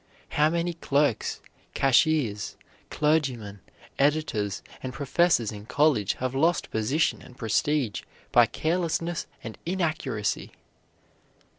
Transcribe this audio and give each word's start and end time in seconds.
How 0.29 0.49
many 0.49 0.73
clerks, 0.73 1.41
cashiers, 1.75 2.55
clergymen, 2.89 3.59
editors, 3.99 4.63
and 4.81 4.91
professors 4.95 5.51
in 5.51 5.67
colleges 5.67 6.13
have 6.17 6.33
lost 6.33 6.71
position 6.71 7.21
and 7.21 7.37
prestige 7.37 8.01
by 8.31 8.47
carelessness 8.47 9.27
and 9.43 9.59
inaccuracy! 9.63 10.53